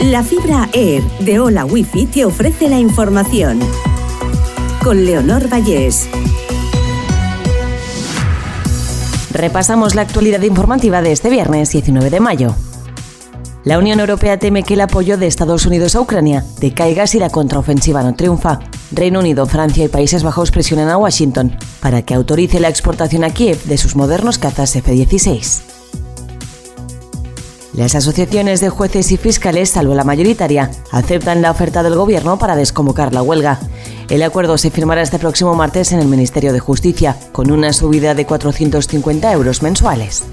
[0.00, 3.58] La fibra Air de Hola Wifi te ofrece la información.
[4.84, 6.06] Con Leonor Vallés.
[9.32, 12.54] Repasamos la actualidad informativa de este viernes 19 de mayo.
[13.64, 17.30] La Unión Europea teme que el apoyo de Estados Unidos a Ucrania decaiga si la
[17.30, 18.60] contraofensiva no triunfa.
[18.92, 23.30] Reino Unido, Francia y Países Bajos presionan a Washington para que autorice la exportación a
[23.30, 25.65] Kiev de sus modernos cazas F-16.
[27.76, 32.56] Las asociaciones de jueces y fiscales, salvo la mayoritaria, aceptan la oferta del Gobierno para
[32.56, 33.60] desconvocar la huelga.
[34.08, 38.14] El acuerdo se firmará este próximo martes en el Ministerio de Justicia, con una subida
[38.14, 40.24] de 450 euros mensuales.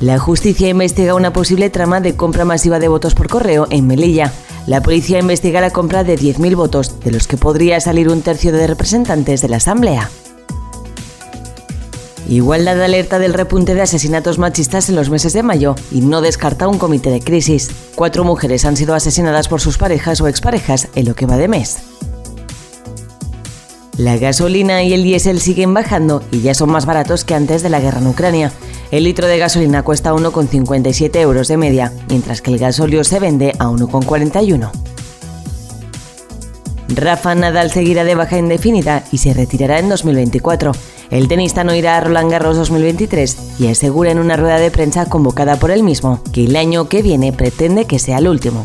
[0.00, 4.32] La justicia investiga una posible trama de compra masiva de votos por correo en Melilla.
[4.66, 8.50] La policía investiga la compra de 10.000 votos, de los que podría salir un tercio
[8.50, 10.08] de representantes de la Asamblea.
[12.28, 16.68] Igualdad alerta del repunte de asesinatos machistas en los meses de mayo y no descarta
[16.68, 17.70] un comité de crisis.
[17.94, 21.48] Cuatro mujeres han sido asesinadas por sus parejas o exparejas en lo que va de
[21.48, 21.78] mes.
[23.98, 27.68] La gasolina y el diésel siguen bajando y ya son más baratos que antes de
[27.68, 28.52] la guerra en Ucrania.
[28.90, 33.52] El litro de gasolina cuesta 1,57 euros de media, mientras que el gasóleo se vende
[33.58, 34.93] a 1,41.
[36.88, 40.72] Rafa Nadal seguirá de baja indefinida y se retirará en 2024.
[41.10, 45.06] El tenista no irá a Roland Garros 2023 y asegura en una rueda de prensa
[45.06, 48.64] convocada por él mismo que el año que viene pretende que sea el último.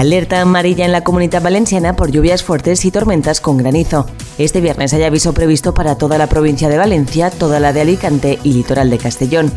[0.00, 4.06] Alerta amarilla en la comunidad valenciana por lluvias fuertes y tormentas con granizo.
[4.38, 8.38] Este viernes hay aviso previsto para toda la provincia de Valencia, toda la de Alicante
[8.42, 9.52] y litoral de Castellón.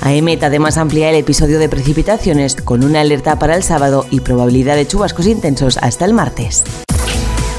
[0.00, 4.76] AEMET además amplía el episodio de precipitaciones con una alerta para el sábado y probabilidad
[4.76, 6.62] de chubascos intensos hasta el martes.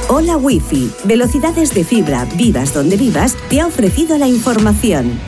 [0.08, 5.20] Hola Wi-Fi, velocidades de fibra, vivas donde vivas, te ha ofrecido la información.